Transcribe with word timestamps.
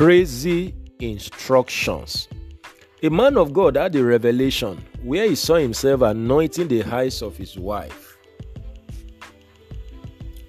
Crazy 0.00 0.74
instructions. 0.98 2.26
A 3.02 3.10
man 3.10 3.36
of 3.36 3.52
God 3.52 3.76
had 3.76 3.94
a 3.96 4.02
revelation 4.02 4.82
where 5.02 5.28
he 5.28 5.34
saw 5.34 5.56
himself 5.56 6.00
anointing 6.00 6.68
the 6.68 6.82
eyes 6.84 7.20
of 7.20 7.36
his 7.36 7.58
wife 7.58 8.16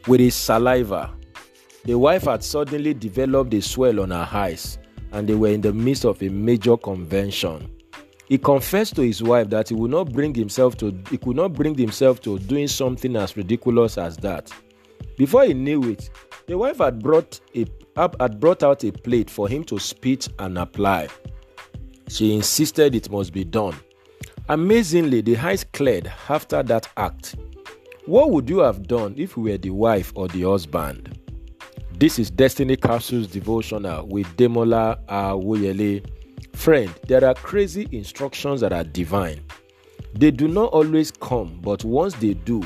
with 0.07 0.21
his 0.21 0.35
saliva. 0.35 1.11
The 1.83 1.97
wife 1.97 2.23
had 2.23 2.45
suddenly 2.45 2.93
developed 2.93 3.53
a 3.53 3.61
swell 3.61 3.99
on 3.99 4.11
her 4.11 4.29
eyes, 4.31 4.77
and 5.11 5.27
they 5.27 5.35
were 5.35 5.49
in 5.49 5.59
the 5.59 5.73
midst 5.73 6.05
of 6.05 6.23
a 6.23 6.29
major 6.29 6.77
convention. 6.77 7.69
He 8.29 8.37
confessed 8.37 8.95
to 8.95 9.01
his 9.01 9.21
wife 9.21 9.49
that 9.49 9.67
he 9.67 9.75
would 9.75 9.91
not 9.91 10.13
bring 10.13 10.33
himself 10.33 10.77
to 10.77 10.97
he 11.09 11.17
could 11.17 11.35
not 11.35 11.51
bring 11.51 11.77
himself 11.77 12.21
to 12.21 12.39
doing 12.39 12.69
something 12.69 13.17
as 13.17 13.35
ridiculous 13.35 13.97
as 13.97 14.15
that. 14.19 14.49
Before 15.17 15.43
he 15.43 15.53
knew 15.53 15.83
it, 15.89 16.09
the 16.47 16.57
wife 16.57 16.77
had 16.77 17.03
brought 17.03 17.41
a 17.53 17.65
had 17.95 18.39
brought 18.39 18.63
out 18.63 18.83
a 18.83 18.91
plate 18.91 19.29
for 19.29 19.47
him 19.47 19.63
to 19.65 19.79
spit 19.79 20.27
and 20.39 20.57
apply. 20.57 21.07
She 22.07 22.33
insisted 22.33 22.95
it 22.95 23.09
must 23.09 23.33
be 23.33 23.43
done. 23.43 23.75
Amazingly, 24.49 25.21
the 25.21 25.37
eyes 25.37 25.63
cleared 25.63 26.11
after 26.27 26.61
that 26.63 26.87
act. 26.97 27.35
What 28.05 28.31
would 28.31 28.49
you 28.49 28.59
have 28.59 28.87
done 28.87 29.15
if 29.17 29.37
you 29.37 29.43
were 29.43 29.57
the 29.57 29.69
wife 29.69 30.11
or 30.15 30.27
the 30.27 30.41
husband? 30.41 31.17
This 31.93 32.17
is 32.17 32.31
Destiny 32.31 32.75
Capsules 32.75 33.27
Devotional 33.27 34.07
with 34.07 34.25
Demola 34.35 35.05
Awoyele. 35.05 36.03
Friend, 36.55 36.93
there 37.07 37.23
are 37.23 37.35
crazy 37.35 37.87
instructions 37.91 38.61
that 38.61 38.73
are 38.73 38.83
divine. 38.83 39.41
They 40.13 40.31
do 40.31 40.47
not 40.47 40.73
always 40.73 41.11
come, 41.11 41.59
but 41.61 41.83
once 41.85 42.15
they 42.15 42.33
do, 42.33 42.63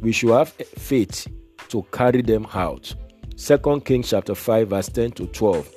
we 0.00 0.12
should 0.12 0.30
have 0.30 0.50
faith 0.50 1.26
to 1.68 1.82
carry 1.92 2.22
them 2.22 2.46
out. 2.52 2.94
2 3.36 3.80
Kings 3.84 4.10
chapter 4.10 4.34
5 4.34 4.68
verse 4.68 4.88
10 4.88 5.10
to 5.12 5.26
12. 5.26 5.74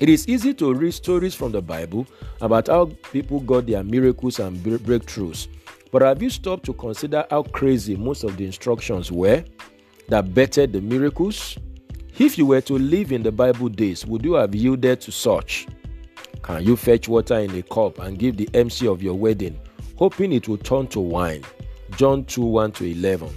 It 0.00 0.08
is 0.08 0.26
easy 0.28 0.52
to 0.54 0.74
read 0.74 0.92
stories 0.92 1.34
from 1.34 1.52
the 1.52 1.62
Bible 1.62 2.06
about 2.40 2.66
how 2.66 2.86
people 3.12 3.40
got 3.40 3.66
their 3.66 3.84
miracles 3.84 4.40
and 4.40 4.56
breakthroughs. 4.58 5.46
But 5.92 6.02
have 6.02 6.22
you 6.22 6.30
stopped 6.30 6.64
to 6.66 6.72
consider 6.72 7.26
how 7.30 7.42
crazy 7.44 7.96
most 7.96 8.24
of 8.24 8.36
the 8.36 8.44
instructions 8.44 9.12
were 9.12 9.44
that 10.08 10.34
bettered 10.34 10.72
the 10.72 10.80
miracles? 10.80 11.56
If 12.18 12.36
you 12.36 12.46
were 12.46 12.60
to 12.62 12.78
live 12.78 13.12
in 13.12 13.22
the 13.22 13.32
Bible 13.32 13.68
days, 13.68 14.04
would 14.06 14.24
you 14.24 14.34
have 14.34 14.54
yielded 14.54 15.00
to 15.02 15.12
such? 15.12 15.66
Can 16.42 16.64
you 16.64 16.76
fetch 16.76 17.08
water 17.08 17.38
in 17.38 17.54
a 17.54 17.62
cup 17.62 17.98
and 17.98 18.18
give 18.18 18.36
the 18.36 18.48
MC 18.54 18.88
of 18.88 19.02
your 19.02 19.14
wedding, 19.14 19.60
hoping 19.96 20.32
it 20.32 20.48
will 20.48 20.58
turn 20.58 20.86
to 20.88 21.00
wine? 21.00 21.44
John 21.96 22.24
2 22.24 22.42
1 22.42 22.72
to 22.72 22.84
11. 22.84 23.28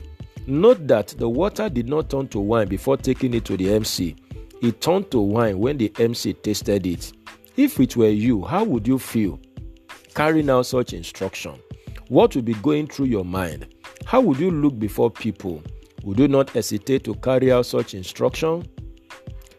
Note 0.46 0.88
that 0.88 1.08
the 1.18 1.30
water 1.30 1.70
did 1.70 1.88
not 1.88 2.10
turn 2.10 2.28
to 2.28 2.40
wine 2.40 2.68
before 2.68 2.98
taking 2.98 3.34
it 3.34 3.46
to 3.46 3.56
the 3.56 3.74
MC. 3.74 4.16
It 4.62 4.82
turned 4.82 5.10
to 5.12 5.20
wine 5.20 5.58
when 5.58 5.78
the 5.78 5.94
MC 6.00 6.34
tasted 6.34 6.86
it. 6.86 7.14
If 7.56 7.80
it 7.80 7.96
were 7.96 8.10
you, 8.10 8.44
how 8.44 8.66
would 8.66 8.86
you 8.86 9.00
feel 9.00 9.40
carrying 10.16 10.50
out 10.50 10.66
such 10.66 10.92
instruction? 10.92 11.56
What 12.10 12.36
would 12.36 12.44
be 12.44 12.56
going 12.56 12.88
through 12.88 13.06
your 13.06 13.24
mind? 13.24 13.74
How 14.06 14.20
would 14.20 14.38
you 14.38 14.52
look 14.52 14.78
before 14.78 15.10
people? 15.10 15.64
Would 16.04 16.20
you 16.20 16.28
not 16.28 16.50
hesitate 16.50 17.06
to 17.06 17.16
carry 17.16 17.50
out 17.52 17.66
such 17.66 17.94
instruction? 17.94 18.68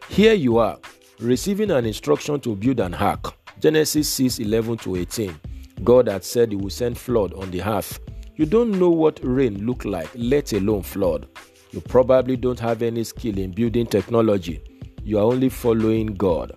Here 0.09 0.33
you 0.33 0.59
are, 0.59 0.77
receiving 1.19 1.71
an 1.71 1.85
instruction 1.85 2.39
to 2.41 2.55
build 2.55 2.79
an 2.79 2.93
ark. 2.93 3.33
Genesis 3.59 4.07
6 4.09 4.37
11 4.37 4.77
to 4.79 4.97
18. 4.97 5.39
God 5.83 6.07
had 6.07 6.23
said 6.23 6.51
he 6.51 6.55
would 6.55 6.73
send 6.73 6.97
flood 6.97 7.33
on 7.33 7.49
the 7.49 7.63
earth 7.63 7.99
you 8.37 8.45
don't 8.45 8.71
know 8.71 8.89
what 8.89 9.19
rain 9.23 9.65
look 9.65 9.85
like, 9.85 10.09
let 10.15 10.53
alone 10.53 10.83
flood. 10.83 11.27
You 11.71 11.81
probably 11.81 12.35
don't 12.35 12.59
have 12.59 12.81
any 12.81 13.03
skill 13.03 13.37
in 13.37 13.51
building 13.51 13.85
technology. 13.85 14.61
You 15.03 15.19
are 15.19 15.23
only 15.23 15.49
following 15.49 16.07
God. 16.07 16.55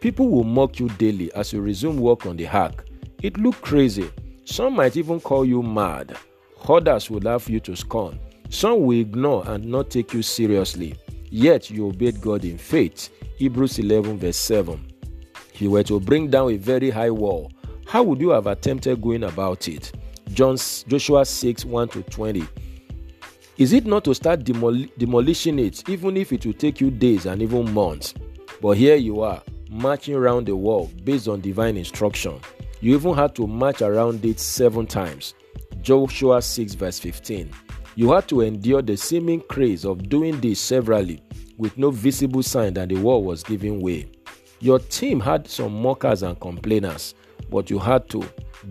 People 0.00 0.28
will 0.28 0.44
mock 0.44 0.80
you 0.80 0.88
daily 0.90 1.32
as 1.34 1.52
you 1.52 1.60
resume 1.60 1.98
work 1.98 2.26
on 2.26 2.36
the 2.36 2.48
ark. 2.48 2.86
It 3.22 3.36
look 3.38 3.60
crazy. 3.60 4.10
Some 4.44 4.74
might 4.74 4.96
even 4.96 5.20
call 5.20 5.44
you 5.44 5.62
mad. 5.62 6.16
Others 6.68 7.10
will 7.10 7.20
laugh 7.20 7.48
you 7.48 7.60
to 7.60 7.76
scorn. 7.76 8.18
Some 8.48 8.80
will 8.84 8.98
ignore 8.98 9.46
and 9.46 9.64
not 9.64 9.90
take 9.90 10.12
you 10.14 10.22
seriously. 10.22 10.96
Yet 11.30 11.70
you 11.70 11.86
obeyed 11.86 12.20
God 12.20 12.44
in 12.44 12.58
faith. 12.58 13.10
Hebrews 13.36 13.78
11 13.78 14.18
verse 14.18 14.36
7. 14.36 14.92
If 15.54 15.62
you 15.62 15.70
were 15.70 15.84
to 15.84 16.00
bring 16.00 16.28
down 16.28 16.50
a 16.50 16.56
very 16.56 16.90
high 16.90 17.10
wall, 17.10 17.52
how 17.86 18.02
would 18.02 18.20
you 18.20 18.30
have 18.30 18.46
attempted 18.46 19.00
going 19.00 19.24
about 19.24 19.68
it? 19.68 19.92
John, 20.32 20.56
Joshua 20.86 21.24
6 21.24 21.64
1 21.64 21.88
to 21.88 22.02
20. 22.04 22.46
Is 23.58 23.72
it 23.72 23.84
not 23.84 24.04
to 24.04 24.14
start 24.14 24.40
demol- 24.40 24.90
demolishing 24.96 25.58
it, 25.58 25.88
even 25.88 26.16
if 26.16 26.32
it 26.32 26.46
will 26.46 26.52
take 26.52 26.80
you 26.80 26.90
days 26.90 27.26
and 27.26 27.42
even 27.42 27.72
months? 27.72 28.14
But 28.62 28.76
here 28.76 28.96
you 28.96 29.22
are, 29.22 29.42
marching 29.68 30.14
around 30.14 30.46
the 30.46 30.56
wall 30.56 30.90
based 31.04 31.28
on 31.28 31.40
divine 31.40 31.76
instruction. 31.76 32.40
You 32.80 32.94
even 32.94 33.14
had 33.14 33.34
to 33.34 33.46
march 33.46 33.82
around 33.82 34.24
it 34.24 34.40
seven 34.40 34.86
times. 34.86 35.34
Joshua 35.82 36.40
6, 36.40 36.74
verse 36.74 36.98
15. 36.98 37.50
You 37.96 38.12
had 38.12 38.28
to 38.28 38.40
endure 38.40 38.82
the 38.82 38.96
seeming 38.96 39.40
craze 39.42 39.84
of 39.84 40.08
doing 40.08 40.40
this 40.40 40.60
severally 40.60 41.22
with 41.58 41.76
no 41.76 41.90
visible 41.90 42.42
sign 42.42 42.74
that 42.74 42.88
the 42.88 42.96
wall 42.96 43.22
was 43.24 43.42
giving 43.42 43.80
way. 43.80 44.10
Your 44.60 44.78
team 44.78 45.20
had 45.20 45.48
some 45.48 45.82
mockers 45.82 46.22
and 46.22 46.38
complainers, 46.40 47.14
but 47.50 47.68
you 47.68 47.78
had 47.78 48.08
to 48.10 48.22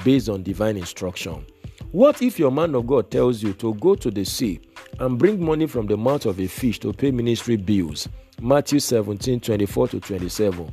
based 0.04 0.30
on 0.30 0.44
divine 0.44 0.78
instruction. 0.78 1.46
What 1.92 2.22
if 2.22 2.38
your 2.38 2.52
man 2.52 2.76
of 2.76 2.86
God 2.86 3.10
tells 3.10 3.42
you 3.42 3.54
to 3.54 3.74
go 3.76 3.96
to 3.96 4.12
the 4.12 4.24
sea 4.24 4.60
and 5.00 5.18
bring 5.18 5.44
money 5.44 5.66
from 5.66 5.88
the 5.88 5.98
mouth 5.98 6.26
of 6.26 6.40
a 6.40 6.48
fish 6.48 6.80
to 6.80 6.94
pay 6.94 7.12
ministry 7.12 7.56
bills? 7.58 8.08
Matthew 8.42 8.80
17 8.80 9.40
24 9.40 9.88
to 9.90 10.00
27. 10.00 10.72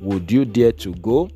Would 0.00 0.30
you 0.30 0.44
dare 0.44 0.72
to 0.72 0.94
go? 0.94 1.30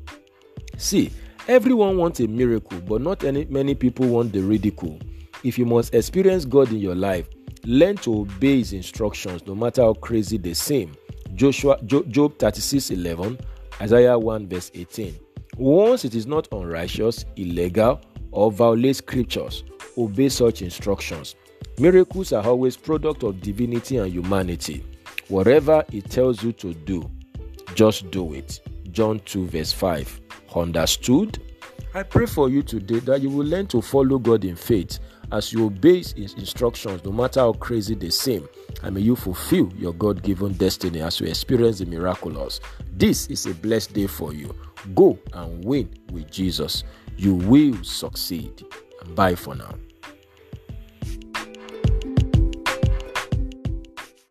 See, 0.77 1.11
everyone 1.47 1.97
wants 1.97 2.19
a 2.19 2.27
miracle, 2.27 2.79
but 2.81 3.01
not 3.01 3.23
any, 3.23 3.45
many 3.45 3.73
people 3.73 4.07
want 4.07 4.33
the 4.33 4.41
ridicule. 4.41 4.99
If 5.43 5.57
you 5.57 5.65
must 5.65 5.93
experience 5.95 6.45
God 6.45 6.69
in 6.69 6.77
your 6.77 6.95
life, 6.95 7.27
learn 7.63 7.97
to 7.97 8.21
obey 8.21 8.57
His 8.59 8.73
instructions 8.73 9.45
no 9.47 9.55
matter 9.55 9.81
how 9.81 9.93
crazy 9.93 10.37
they 10.37 10.53
seem. 10.53 10.95
Joshua, 11.33 11.81
Job 11.85 12.37
36 12.37 12.91
11, 12.91 13.39
Isaiah 13.81 14.19
1 14.19 14.47
verse 14.47 14.71
18. 14.73 15.17
Once 15.61 16.05
it 16.05 16.15
is 16.15 16.25
not 16.25 16.47
unrighteous, 16.53 17.23
illegal, 17.35 18.01
or 18.31 18.51
violates 18.51 18.97
scriptures, 18.97 19.63
obey 19.95 20.27
such 20.27 20.63
instructions. 20.63 21.35
Miracles 21.77 22.33
are 22.33 22.43
always 22.43 22.75
product 22.75 23.21
of 23.21 23.39
divinity 23.41 23.97
and 23.97 24.11
humanity. 24.11 24.83
Whatever 25.27 25.85
it 25.91 26.09
tells 26.09 26.41
you 26.41 26.51
to 26.51 26.73
do, 26.73 27.07
just 27.75 28.09
do 28.09 28.33
it. 28.33 28.59
John 28.89 29.19
2 29.19 29.49
verse 29.49 29.71
5. 29.71 30.21
Understood? 30.55 31.39
I 31.93 32.01
pray 32.01 32.25
for 32.25 32.49
you 32.49 32.63
today 32.63 32.97
that 33.01 33.21
you 33.21 33.29
will 33.29 33.45
learn 33.45 33.67
to 33.67 33.83
follow 33.83 34.17
God 34.17 34.45
in 34.45 34.55
faith 34.55 34.97
as 35.31 35.53
you 35.53 35.67
obey 35.67 35.97
His 35.97 36.33
instructions, 36.39 37.05
no 37.05 37.11
matter 37.11 37.39
how 37.41 37.53
crazy 37.53 37.93
they 37.93 38.09
seem, 38.09 38.49
and 38.81 38.95
may 38.95 39.01
you 39.01 39.15
fulfill 39.15 39.71
your 39.77 39.93
God 39.93 40.23
given 40.23 40.53
destiny 40.53 41.01
as 41.01 41.19
you 41.19 41.27
experience 41.27 41.77
the 41.77 41.85
miraculous. 41.85 42.61
This 42.97 43.27
is 43.27 43.45
a 43.45 43.53
blessed 43.53 43.93
day 43.93 44.07
for 44.07 44.33
you. 44.33 44.55
Go 44.95 45.19
and 45.33 45.63
win 45.63 45.89
with 46.11 46.29
Jesus. 46.31 46.83
You 47.17 47.35
will 47.35 47.83
succeed. 47.83 48.63
Bye 49.15 49.35
for 49.35 49.55
now. 49.55 49.75